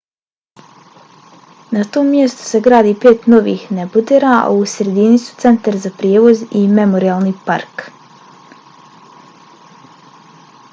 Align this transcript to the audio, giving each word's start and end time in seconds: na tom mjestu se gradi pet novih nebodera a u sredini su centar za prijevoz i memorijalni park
na 1.75 1.83
tom 1.97 2.07
mjestu 2.13 2.45
se 2.51 2.61
gradi 2.67 2.93
pet 3.03 3.27
novih 3.33 3.67
nebodera 3.81 4.31
a 4.39 4.49
u 4.63 4.65
sredini 4.73 5.21
su 5.27 5.37
centar 5.45 5.79
za 5.85 5.93
prijevoz 6.01 6.43
i 6.63 6.65
memorijalni 6.81 7.37
park 7.53 7.87